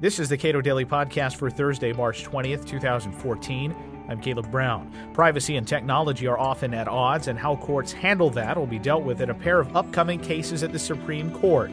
[0.00, 3.76] This is the Cato Daily Podcast for Thursday, March 20th, 2014.
[4.08, 4.90] I'm Caleb Brown.
[5.12, 9.02] Privacy and technology are often at odds, and how courts handle that will be dealt
[9.02, 11.70] with in a pair of upcoming cases at the Supreme Court.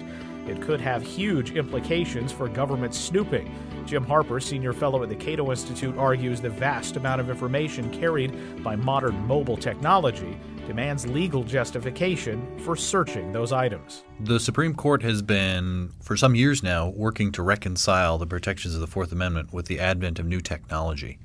[0.47, 3.53] It could have huge implications for government snooping.
[3.85, 8.63] Jim Harper, senior fellow at the Cato Institute, argues the vast amount of information carried
[8.63, 10.37] by modern mobile technology
[10.67, 14.03] demands legal justification for searching those items.
[14.19, 18.81] The Supreme Court has been, for some years now, working to reconcile the protections of
[18.81, 21.19] the Fourth Amendment with the advent of new technology.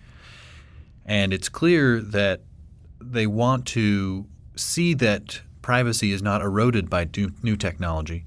[1.04, 2.42] And it's clear that
[3.00, 7.08] they want to see that privacy is not eroded by
[7.42, 8.24] new technology,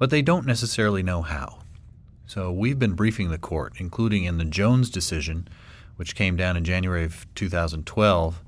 [0.00, 1.58] but they don't necessarily know how.
[2.26, 5.46] So we've been briefing the court, including in the Jones decision,
[5.96, 8.40] which came down in January of 2012.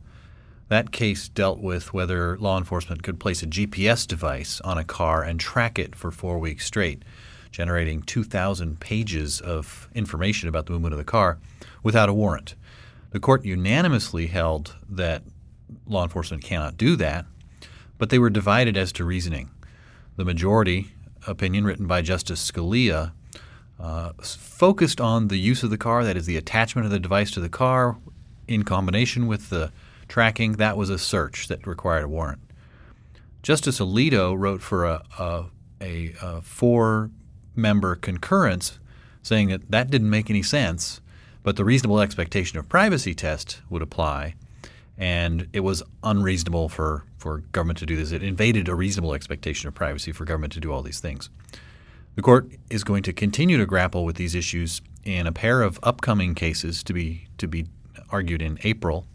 [0.68, 5.22] That case dealt with whether law enforcement could place a GPS device on a car
[5.22, 7.02] and track it for four weeks straight,
[7.50, 11.38] generating 2,000 pages of information about the movement of the car
[11.82, 12.54] without a warrant.
[13.10, 15.22] The court unanimously held that
[15.86, 17.26] law enforcement cannot do that,
[17.98, 19.50] but they were divided as to reasoning.
[20.16, 20.92] The majority
[21.26, 23.12] opinion, written by Justice Scalia,
[23.78, 27.30] uh, focused on the use of the car, that is, the attachment of the device
[27.32, 27.96] to the car
[28.46, 29.72] in combination with the
[30.08, 30.52] tracking.
[30.52, 32.40] That was a search that required a warrant.
[33.42, 35.44] Justice Alito wrote for a, a,
[35.80, 37.10] a, a four
[37.56, 38.78] member concurrence
[39.22, 41.00] saying that that didn't make any sense,
[41.42, 44.34] but the reasonable expectation of privacy test would apply.
[44.98, 48.12] And it was unreasonable for, for government to do this.
[48.12, 51.30] It invaded a reasonable expectation of privacy for government to do all these things.
[52.14, 55.80] The court is going to continue to grapple with these issues in a pair of
[55.82, 57.66] upcoming cases to be to be
[58.10, 59.06] argued in April,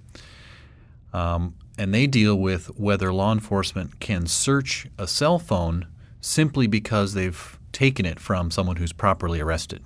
[1.13, 5.85] um, and they deal with whether law enforcement can search a cell phone
[6.21, 9.83] simply because they've taken it from someone who's properly arrested.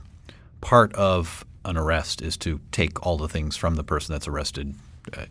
[0.62, 4.74] Part of an arrest is to take all the things from the person that's arrested,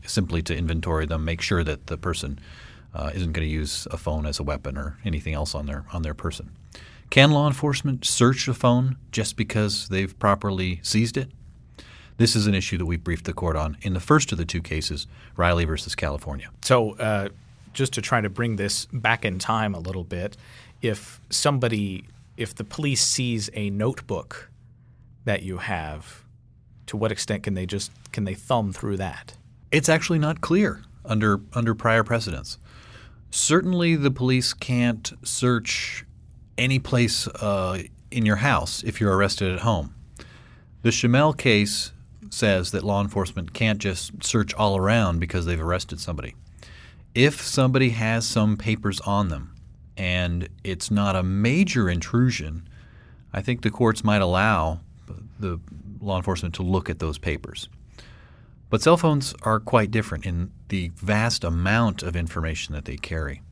[0.07, 2.39] simply to inventory them, make sure that the person
[2.95, 5.85] uh, isn't going to use a phone as a weapon or anything else on their
[5.93, 6.51] on their person.
[7.11, 11.31] Can law enforcement search a phone just because they've properly seized it?
[12.19, 14.45] This is an issue that we briefed the court on in the first of the
[14.45, 16.51] two cases, Riley versus California.
[16.63, 17.31] So, uh,
[17.73, 20.37] just to try to bring this back in time a little bit,
[20.83, 22.05] if somebody,
[22.37, 24.51] if the police sees a notebook
[25.25, 26.25] that you have,
[26.87, 29.35] to what extent can they just can they thumb through that?
[29.73, 32.59] It's actually not clear under under prior precedents.
[33.31, 36.05] Certainly, the police can't search
[36.59, 39.95] any place uh, in your house if you're arrested at home.
[40.83, 41.93] The Chimel case
[42.31, 46.35] says that law enforcement can't just search all around because they've arrested somebody.
[47.15, 49.55] If somebody has some papers on them
[49.97, 52.69] and it's not a major intrusion,
[53.33, 54.81] I think the courts might allow
[55.39, 55.61] the
[56.01, 57.69] law enforcement to look at those papers.
[58.71, 63.43] But cell phones are quite different in the vast amount of information that they carry.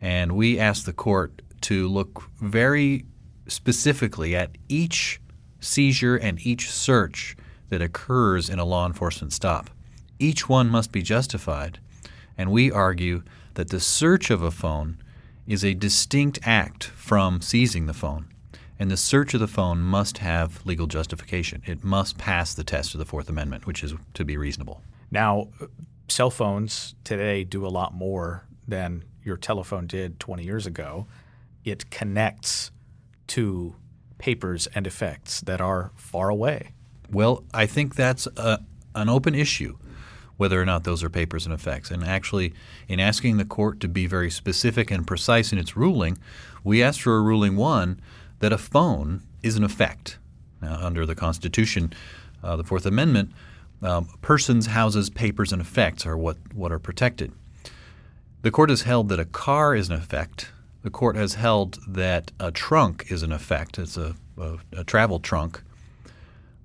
[0.00, 3.04] And we asked the court to look very
[3.48, 5.20] specifically at each
[5.58, 7.36] seizure and each search
[7.70, 9.68] that occurs in a law enforcement stop.
[10.20, 11.80] Each one must be justified,
[12.38, 13.24] and we argue
[13.54, 14.98] that the search of a phone
[15.46, 18.28] is a distinct act from seizing the phone,
[18.78, 21.62] and the search of the phone must have legal justification.
[21.66, 24.82] It must pass the test of the Fourth Amendment, which is to be reasonable.
[25.10, 25.48] Now,
[26.08, 31.06] cell phones today do a lot more than your telephone did 20 years ago
[31.66, 32.70] it connects
[33.26, 33.74] to
[34.18, 36.70] papers and effects that are far away.
[37.10, 38.60] Well, I think that's a,
[38.94, 39.76] an open issue
[40.36, 41.90] whether or not those are papers and effects.
[41.90, 42.52] And actually,
[42.88, 46.18] in asking the court to be very specific and precise in its ruling,
[46.62, 48.00] we asked for a ruling one
[48.40, 50.18] that a phone is an effect.
[50.60, 51.92] Now, under the Constitution,
[52.42, 53.32] uh, the Fourth Amendment,
[53.82, 57.32] um, persons, houses, papers, and effects are what, what are protected.
[58.42, 60.50] The court has held that a car is an effect
[60.86, 63.76] the court has held that a trunk is an effect.
[63.76, 65.60] It's a, a, a travel trunk.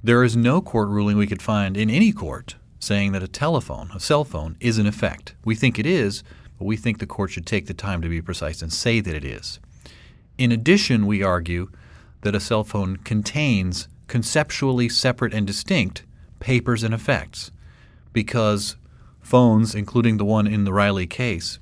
[0.04, 3.90] There is no court ruling we could find in any court saying that a telephone,
[3.96, 5.34] a cell phone, is an effect.
[5.44, 6.24] We think it is,
[6.60, 9.16] but we think the court should take the time to be precise and say that
[9.16, 9.60] it is.
[10.42, 11.70] In addition, we argue
[12.22, 16.04] that a cell phone contains conceptually separate and distinct
[16.40, 17.52] papers and effects
[18.12, 18.76] because
[19.22, 21.60] phones, including the one in the Riley case,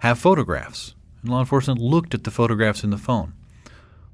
[0.00, 3.32] have photographs and law enforcement looked at the photographs in the phone.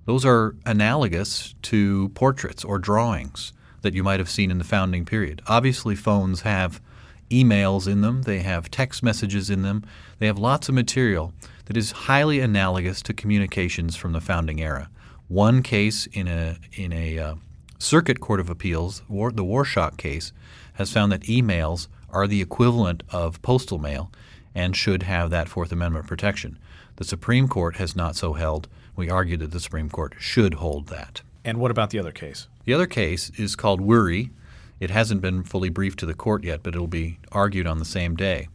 [0.04, 3.52] Those are analogous to portraits or drawings
[3.82, 5.42] that you might have seen in the founding period.
[5.48, 6.80] Obviously, phones have
[7.42, 9.84] emails in them, they have text messages in them,
[10.18, 11.32] they have lots of material
[11.66, 14.88] that is highly analogous to communications from the founding era.
[15.28, 17.34] One case in a in a uh,
[17.78, 20.32] Circuit Court of Appeals, War, the Warshak case,
[20.74, 24.10] has found that emails are the equivalent of postal mail
[24.54, 26.58] and should have that Fourth Amendment protection.
[26.96, 28.68] The Supreme Court has not so held.
[28.94, 31.22] We argue that the Supreme Court should hold that.
[31.44, 32.48] And what about the other case?
[32.64, 34.30] The other case is called Wurie.
[34.80, 37.84] It hasn't been fully briefed to the court yet, but it'll be argued on the
[37.84, 38.48] same day.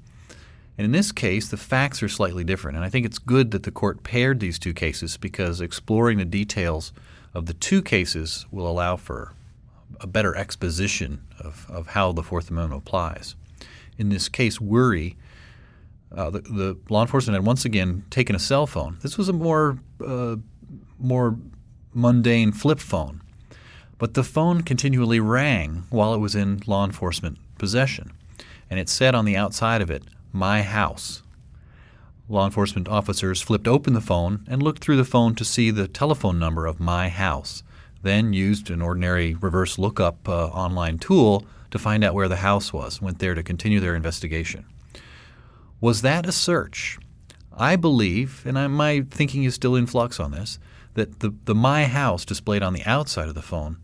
[0.78, 2.78] And in this case, the facts are slightly different.
[2.78, 6.26] And I think it's good that the court paired these two cases because exploring the
[6.26, 6.94] details
[7.34, 9.34] of the two cases will allow for
[10.00, 13.36] a better exposition of, of how the Fourth Amendment applies.
[13.98, 15.16] In this case, Wurie,
[16.16, 18.98] uh, the, the, law enforcement had once again taken a cell phone.
[19.02, 20.38] This was a more uh,
[20.98, 21.38] more
[21.94, 23.22] mundane flip phone,
[24.00, 28.12] but the phone continually rang while it was in law enforcement possession,
[28.70, 30.04] and it said on the outside of it,
[30.34, 31.22] "My house."
[32.28, 35.88] Law enforcement officers flipped open the phone and looked through the phone to see the
[35.88, 37.62] telephone number of my house,
[38.02, 42.72] then used an ordinary reverse lookup uh, online tool to find out where the house
[42.72, 44.66] was, went there to continue their investigation.
[45.82, 46.98] Was that a search?
[47.52, 50.60] I believe, and I, my thinking is still in flux on this,
[50.94, 53.78] that the, the My House displayed on the outside of the phone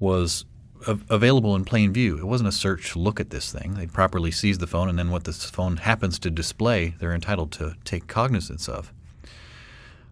[0.00, 0.44] was
[0.86, 2.18] available in plain view.
[2.18, 3.74] It wasn't a search look at this thing.
[3.74, 7.52] They properly seized the phone, and then what this phone happens to display, they're entitled
[7.52, 8.92] to take cognizance of.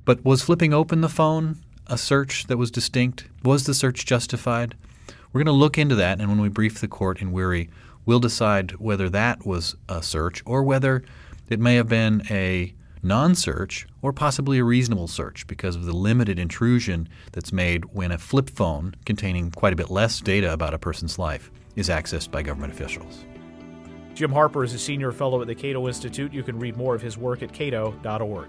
[0.05, 1.57] But was flipping open the phone
[1.87, 3.25] a search that was distinct?
[3.43, 4.75] Was the search justified?
[5.33, 7.71] We're going to look into that, and when we brief the court in Wurie,
[8.05, 11.03] we'll decide whether that was a search or whether
[11.49, 15.93] it may have been a non search or possibly a reasonable search because of the
[15.93, 20.75] limited intrusion that's made when a flip phone containing quite a bit less data about
[20.75, 23.25] a person's life is accessed by government officials.
[24.15, 26.33] Jim Harper is a senior fellow at the Cato Institute.
[26.33, 28.49] You can read more of his work at cato.org.